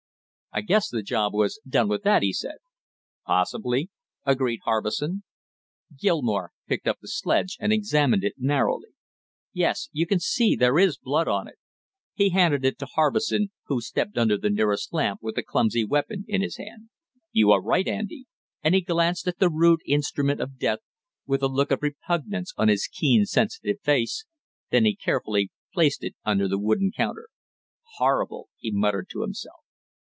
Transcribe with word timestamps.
"I 0.53 0.59
guess 0.59 0.89
the 0.89 1.01
job 1.01 1.33
was 1.33 1.61
done 1.65 1.87
with 1.87 2.03
that," 2.03 2.23
he 2.23 2.33
said. 2.33 2.55
"Possibly," 3.25 3.89
agreed 4.25 4.59
Harbison. 4.65 5.23
Gilmore 5.97 6.51
picked 6.67 6.89
up 6.89 6.97
the 6.99 7.07
sledge 7.07 7.55
and 7.61 7.71
examined 7.71 8.25
it 8.25 8.33
narrowly. 8.37 8.89
"Yes, 9.53 9.87
you 9.93 10.05
can 10.05 10.19
see, 10.19 10.57
there 10.57 10.77
is 10.77 10.97
blood 10.97 11.29
on 11.29 11.47
it." 11.47 11.55
He 12.13 12.31
handed 12.31 12.65
it 12.65 12.77
to 12.79 12.85
Harbison, 12.85 13.51
who 13.67 13.79
stepped 13.79 14.17
under 14.17 14.37
the 14.37 14.49
nearest 14.49 14.91
lamp 14.91 15.21
with 15.23 15.35
the 15.35 15.41
clumsy 15.43 15.85
weapon 15.85 16.25
in 16.27 16.41
his 16.41 16.57
hand. 16.57 16.89
"You 17.31 17.51
are 17.51 17.61
right, 17.61 17.87
Andy!" 17.87 18.25
and 18.61 18.75
he 18.75 18.81
glanced 18.81 19.29
at 19.29 19.39
the 19.39 19.47
rude 19.49 19.79
instrument 19.85 20.41
of 20.41 20.59
death 20.59 20.79
with 21.25 21.41
a 21.41 21.47
look 21.47 21.71
of 21.71 21.81
repugnance 21.81 22.53
on 22.57 22.67
his 22.67 22.87
keen 22.87 23.23
sensitive 23.23 23.79
face, 23.83 24.25
then 24.69 24.83
he 24.83 24.97
carefully, 24.97 25.49
placed 25.73 26.03
it 26.03 26.15
under 26.25 26.49
the 26.49 26.59
wooden 26.59 26.91
counter. 26.91 27.29
"Horrible!" 27.95 28.49
he 28.57 28.69
muttered 28.69 29.07
to 29.11 29.21
himself. 29.21 29.55